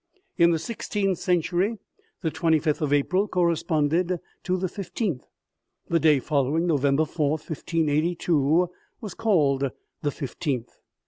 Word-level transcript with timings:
In 0.35 0.49
the 0.49 0.57
sixteenth 0.57 1.19
century, 1.19 1.77
the 2.21 2.31
twenty 2.31 2.57
fifth 2.57 2.81
of 2.81 2.91
April 2.91 3.27
corresponded 3.27 4.17
to 4.43 4.57
the 4.57 4.67
fifteenth; 4.67 5.21
the 5.89 5.99
day 5.99 6.19
following 6.19 6.65
November 6.65 7.05
4, 7.05 7.29
1582, 7.33 8.67
was 8.99 9.13
called 9.13 9.69
the 10.01 10.09
fifteenth. 10.11 10.75